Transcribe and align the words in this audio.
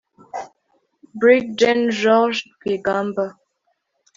Brig 1.19 1.45
Gen 1.59 1.81
George 1.99 2.39
Rwigamba 2.59 3.25